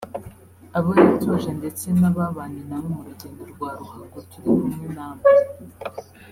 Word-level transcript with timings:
abo 0.77 0.89
yatoje 0.99 1.51
ndetse 1.59 1.85
n'ababanye 1.99 2.61
nawe 2.69 2.87
mu 2.95 3.01
rugendo 3.07 3.41
rwa 3.51 3.69
ruhago 3.79 4.17
turi 4.29 4.49
kumwe 4.61 4.85
namwe 4.95 5.25